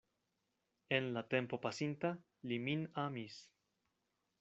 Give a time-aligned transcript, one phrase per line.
[0.99, 2.13] En la tempo pasinta
[2.49, 3.41] li min amis.